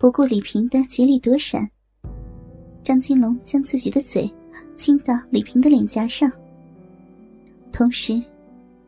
[0.00, 1.68] 不顾李平的竭力躲闪，
[2.84, 4.32] 张金龙将自己的嘴
[4.76, 6.30] 亲到李平的脸颊上，
[7.72, 8.22] 同时，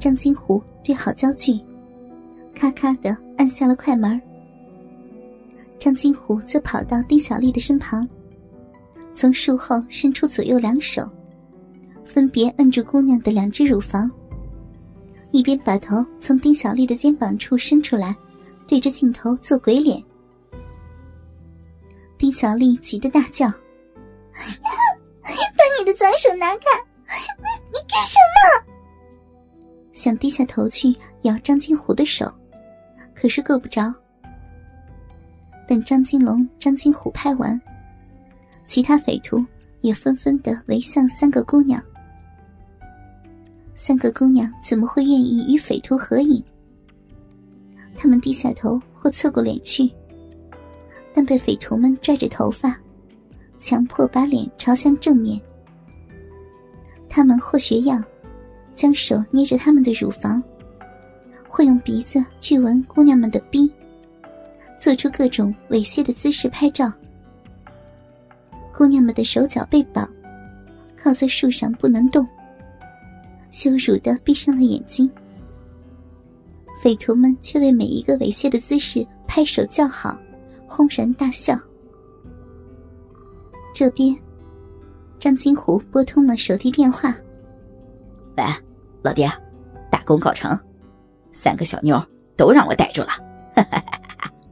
[0.00, 1.60] 张金虎对好焦距，
[2.54, 4.18] 咔咔的按下了快门。
[5.78, 8.08] 张金虎则跑到丁小丽的身旁，
[9.12, 11.06] 从树后伸出左右两手，
[12.02, 14.10] 分别摁住姑娘的两只乳房，
[15.32, 18.16] 一边把头从丁小丽的肩膀处伸出来，
[18.66, 20.02] 对着镜头做鬼脸。
[22.24, 23.46] 丁小丽急得大叫
[25.20, 25.28] ：“把
[25.78, 26.64] 你的脏手拿开！
[27.70, 28.72] 你干什么？”
[29.92, 32.32] 想低下头去咬张金虎的手，
[33.14, 33.94] 可是够不着。
[35.68, 37.60] 等张金龙、张金虎拍完，
[38.66, 39.44] 其他匪徒
[39.82, 41.78] 也纷纷的围向三个姑娘。
[43.74, 46.42] 三个姑娘怎么会愿意与匪徒合影？
[47.94, 49.92] 他们低下头或侧过脸去。
[51.14, 52.76] 但被匪徒们拽着头发，
[53.60, 55.40] 强迫把脸朝向正面。
[57.08, 58.04] 他们或学样，
[58.74, 60.42] 将手捏着他们的乳房，
[61.48, 63.72] 或用鼻子去闻姑娘们的逼，
[64.76, 66.92] 做出各种猥亵的姿势拍照。
[68.76, 70.10] 姑娘们的手脚被绑，
[70.96, 72.26] 靠在树上不能动，
[73.50, 75.08] 羞辱的闭上了眼睛。
[76.82, 80.18] 匪徒们却为每一个猥亵的姿势拍手叫好。
[80.74, 81.56] 轰然大笑。
[83.72, 84.12] 这边，
[85.20, 87.14] 张金虎拨通了手提电话
[88.36, 88.44] ：“喂，
[89.04, 89.30] 老爹，
[89.88, 90.58] 大功告成，
[91.30, 92.04] 三个小妞
[92.36, 93.10] 都让我逮住了。”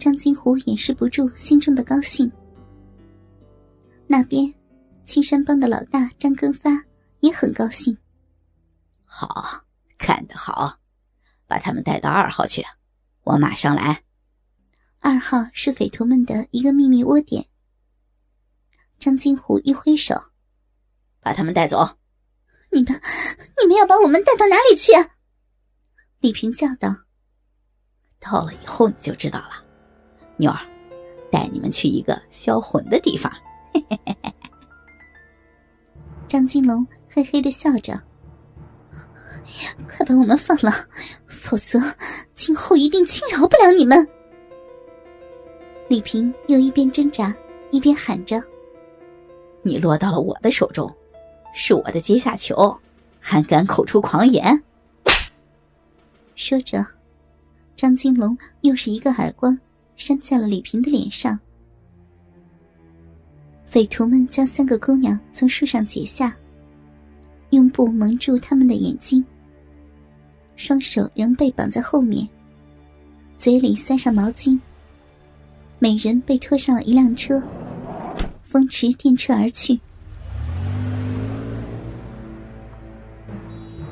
[0.00, 2.28] 张金虎掩饰不住心中的高兴。
[4.08, 4.52] 那边，
[5.04, 6.70] 青山帮的老大张根发
[7.20, 7.96] 也很高兴。
[9.04, 9.62] 好，
[9.96, 10.74] 干得好，
[11.46, 12.64] 把他们带到二号去，
[13.22, 14.02] 我马上来。
[15.04, 17.44] 二号是匪徒们的一个秘密窝点。
[19.00, 20.14] 张金虎一挥手，
[21.18, 21.98] 把他们带走。
[22.70, 23.00] 你们，
[23.60, 24.92] 你们要把我们带到哪里去？
[26.20, 26.88] 李平叫道。
[28.20, 29.64] 到了以后你就知道了。
[30.36, 30.60] 妞儿，
[31.32, 33.28] 带你们去一个销魂的地方。
[33.74, 34.32] 嘿嘿嘿嘿。
[36.28, 38.00] 张金龙嘿嘿的笑着。
[39.88, 40.70] 快把我们放了，
[41.26, 41.80] 否则
[42.36, 44.08] 今后一定轻饶不了你们。
[45.88, 47.34] 李平又一边挣扎
[47.70, 48.42] 一边喊着
[49.62, 50.90] ：“你落到了我的手中，
[51.54, 52.74] 是我的阶下囚，
[53.20, 54.62] 还敢口出狂言！”
[56.34, 56.84] 说着，
[57.76, 59.58] 张金龙又是一个耳光
[59.96, 61.38] 扇在了李平的脸上。
[63.66, 66.34] 匪徒们将三个姑娘从树上解下，
[67.50, 69.24] 用布蒙住他们的眼睛，
[70.56, 72.26] 双手仍被绑在后面，
[73.36, 74.58] 嘴里塞上毛巾。
[75.82, 77.42] 每人被拖上了一辆车，
[78.44, 79.80] 风驰电掣而去。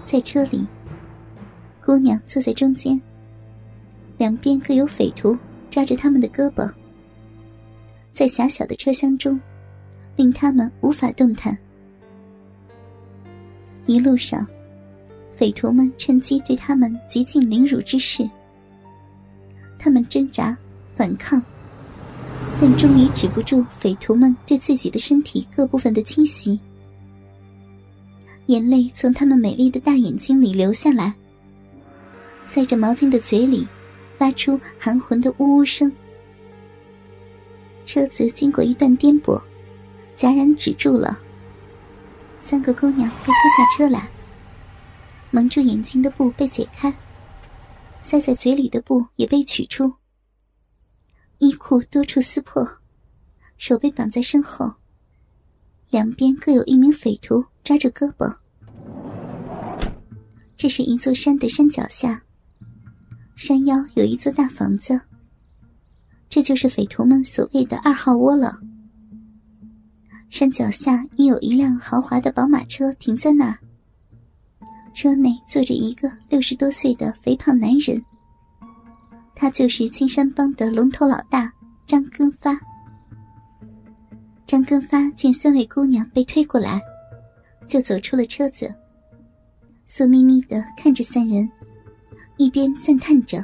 [0.06, 0.64] 在车里，
[1.84, 3.02] 姑娘坐在中间，
[4.18, 5.36] 两边各有匪徒
[5.68, 6.72] 抓着他们的胳膊，
[8.12, 9.40] 在狭小的车厢中，
[10.14, 11.58] 令他们无法动弹。
[13.86, 14.46] 一路上，
[15.32, 18.30] 匪徒们趁机对他们极尽凌辱之事，
[19.76, 20.56] 他们挣扎
[20.94, 21.42] 反抗。
[22.60, 26.60] 但终于止不住匪徒们对自己的身体各部分的侵袭，
[28.46, 31.14] 眼泪从他们美丽的大眼睛里流下来，
[32.44, 33.66] 塞着毛巾的嘴里
[34.18, 35.90] 发出含混的呜呜声。
[37.86, 39.42] 车子经过一段颠簸，
[40.14, 41.18] 戛然止住了。
[42.38, 44.06] 三个姑娘被拖下车来，
[45.30, 46.92] 蒙住眼睛的布被解开，
[48.02, 49.90] 塞在嘴里的布也被取出。
[51.40, 52.62] 衣裤多处撕破，
[53.56, 54.70] 手被绑在身后，
[55.88, 58.36] 两边各有一名匪徒抓着胳膊。
[60.54, 62.22] 这是一座山的山脚下，
[63.36, 65.00] 山腰有一座大房子，
[66.28, 68.60] 这就是匪徒们所谓的二号窝了。
[70.28, 73.58] 山脚下已有一辆豪华的宝马车停在那儿，
[74.92, 78.04] 车内坐着一个六十多岁的肥胖男人。
[79.40, 81.50] 他就是青山帮的龙头老大
[81.86, 82.54] 张根发。
[84.46, 86.78] 张根发见三位姑娘被推过来，
[87.66, 88.74] 就走出了车子，
[89.86, 91.50] 色眯眯的看着三人，
[92.36, 93.42] 一边赞叹着：“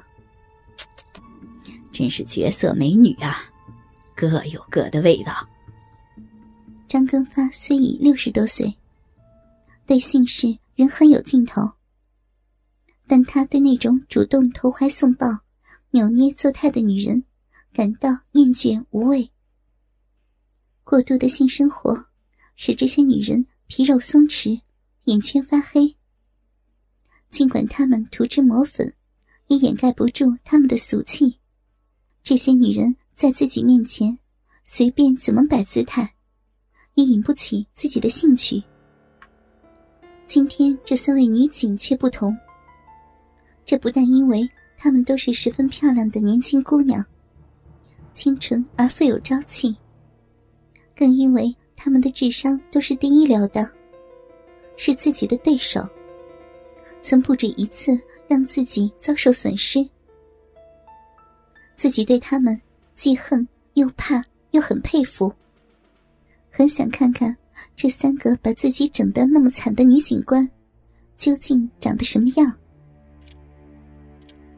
[1.91, 3.51] 真是绝色美女啊，
[4.15, 5.33] 各有各的味道。”
[6.87, 8.77] 张根发虽已六十多岁，
[9.87, 11.63] 对姓氏仍很有劲头，
[13.07, 15.27] 但他对那种主动投怀送抱。
[15.97, 17.25] 扭捏作态的女人，
[17.73, 19.31] 感到厌倦无味。
[20.85, 22.09] 过度的性生活
[22.55, 24.61] 使这些女人皮肉松弛，
[25.05, 25.97] 眼圈发黑。
[27.31, 28.93] 尽管她们涂脂抹粉，
[29.47, 31.39] 也掩盖不住她们的俗气。
[32.23, 34.19] 这些女人在自己面前
[34.65, 36.15] 随便怎么摆姿态，
[36.93, 38.63] 也引不起自己的兴趣。
[40.27, 42.37] 今天这三位女警却不同，
[43.65, 47.05] 这不但因为她们都是十分漂亮的年轻姑娘，
[48.13, 49.75] 清纯而富有朝气。
[50.95, 53.69] 更因为他们的智商都是第一流的，
[54.77, 55.87] 是自己的对手，
[57.03, 59.87] 曾不止一次让自己遭受损失。
[61.75, 62.59] 自己对他们
[62.95, 65.31] 既恨又怕又很佩服，
[66.51, 67.37] 很想看看
[67.75, 70.49] 这三个把自己整得那么惨的女警官，
[71.17, 72.51] 究竟长得什么样。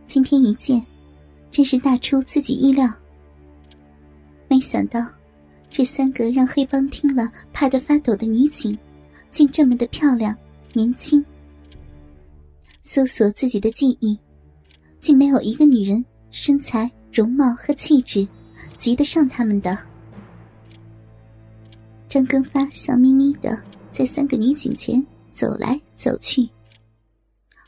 [0.09, 0.83] 今天一见，
[1.51, 2.91] 真是大出自己意料，
[4.49, 5.07] 没想到。
[5.71, 8.77] 这三个让黑帮听了怕得发抖的女警，
[9.31, 10.35] 竟这么的漂亮、
[10.73, 11.23] 年轻。
[12.83, 14.19] 搜索自己的记忆，
[14.99, 18.27] 竟没有一个女人身材、容貌和气质
[18.79, 19.77] 及得上他们的。
[22.09, 26.49] 张根发笑眯眯的在三个女警前走来走去，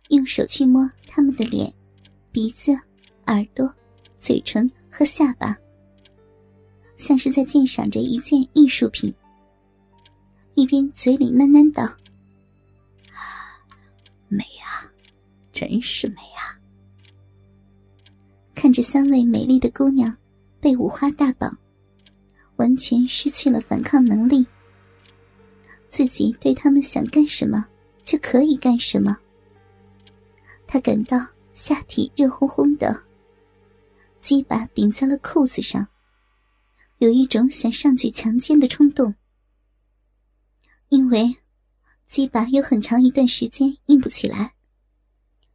[0.08, 1.70] 用手去摸他们的脸、
[2.32, 2.72] 鼻子、
[3.26, 3.72] 耳朵、
[4.18, 5.56] 嘴唇和下巴。
[6.96, 9.12] 像是在鉴赏着一件艺术品，
[10.54, 11.90] 一边嘴里喃喃道
[14.28, 14.84] ：“美啊，
[15.50, 16.54] 真是美啊！”
[18.54, 20.14] 看着三位美丽的姑娘
[20.60, 21.56] 被五花大绑，
[22.56, 24.46] 完全失去了反抗能力，
[25.88, 27.66] 自己对他们想干什么
[28.04, 29.16] 就可以干什么。
[30.66, 31.18] 他感到
[31.60, 33.04] 下体热烘烘的，
[34.18, 35.86] 鸡巴顶在了裤子上。
[36.96, 39.14] 有一种想上去强奸的冲动，
[40.88, 41.36] 因为
[42.06, 44.54] 鸡巴有很长一段时间硬不起来，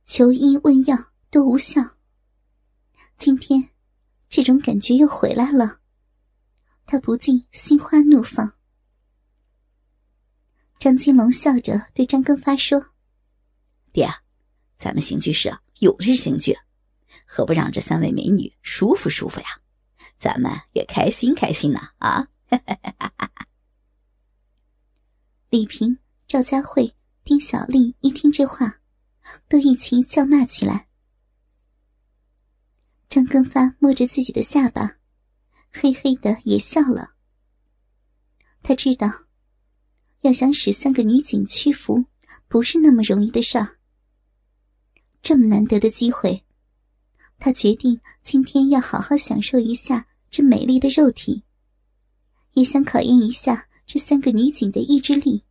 [0.06, 0.96] 求医问药
[1.31, 1.81] 都无效。
[3.18, 3.72] 今天
[4.30, 5.80] 这种感觉又回来了，
[6.86, 8.54] 他不禁心花怒放。
[10.78, 12.94] 张金龙笑着对张根发说
[13.92, 14.07] ：“爹，
[14.77, 16.57] 咱们刑具室啊有的是刑具，
[17.25, 19.48] 何不让这三位美女舒服舒服呀？”
[20.18, 22.27] 咱们也开心开心呢啊！
[25.50, 28.80] 李平、赵佳慧、丁小丽一听这话，
[29.50, 30.88] 都一起叫骂起来。
[33.10, 34.98] 张根发摸着自己的下巴，
[35.69, 37.16] 嘿嘿的也笑了。
[38.63, 39.10] 他知道，
[40.21, 42.06] 要想使三个女警屈服，
[42.48, 43.75] 不是那么容易的事儿。
[45.25, 46.39] 这么难得的机会。
[47.39, 51.44] 他决定今天要好好享受一下这美丽的肉体，
[52.54, 55.44] 也想考验一下这三个女警的意志力。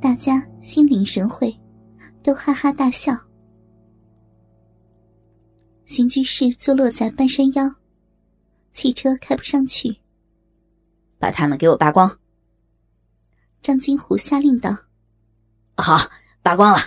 [0.00, 1.54] 大家心领神会，
[2.22, 3.14] 都哈哈大笑。
[5.84, 7.70] 刑具室坐落在半山腰，
[8.72, 9.94] 汽车开不上去。
[11.18, 12.18] 把他们给我扒光！
[13.60, 14.74] 张金虎下令道
[15.76, 15.98] ：“好，
[16.40, 16.78] 扒光了。”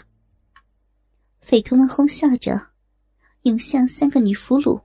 [1.45, 2.59] 匪徒们哄笑着，
[3.43, 4.81] 涌向三个女俘虏。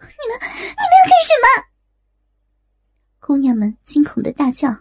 [0.00, 1.46] 你们，你们要干什么？
[3.20, 4.74] 姑娘们惊恐的大叫：“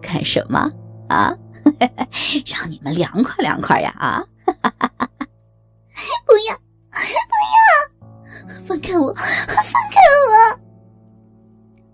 [0.00, 0.70] 干什么
[1.08, 1.36] 啊？
[2.46, 3.90] 让你们凉快凉快呀！
[3.98, 4.24] 啊！
[6.24, 6.56] 不要，
[6.92, 10.60] 不要，放开我，放开我！”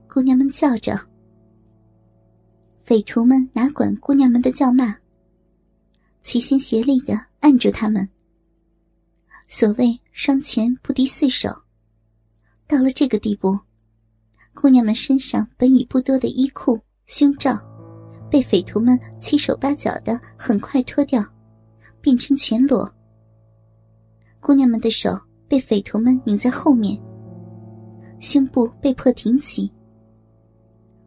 [0.06, 1.00] 姑娘们叫着。
[2.84, 4.94] 匪徒们哪管姑娘们的叫骂，
[6.24, 7.14] 齐心协力的。
[7.44, 8.08] 按住他们。
[9.46, 11.50] 所谓双拳不敌四手，
[12.66, 13.60] 到了这个地步，
[14.54, 17.54] 姑娘们身上本已不多的衣裤、胸罩，
[18.30, 21.22] 被匪徒们七手八脚的很快脱掉，
[22.00, 22.90] 变成全裸。
[24.40, 26.98] 姑娘们的手被匪徒们拧在后面，
[28.20, 29.70] 胸部被迫挺起，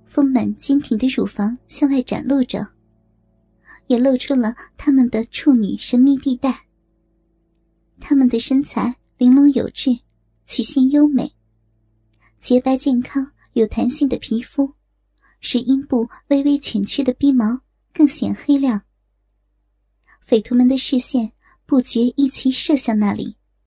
[0.05, 2.76] 丰满坚挺的乳房向外展露着。
[3.87, 6.65] 也露出了他们的处女神秘地带。
[7.99, 9.99] 他们的身材玲珑有致，
[10.45, 11.33] 曲线优美，
[12.39, 14.73] 洁白健康、有弹性的皮肤，
[15.39, 17.61] 使阴部微微卷曲的鼻毛
[17.93, 18.83] 更显黑亮。
[20.21, 21.31] 匪徒们的视线
[21.65, 23.36] 不觉一齐射向那里。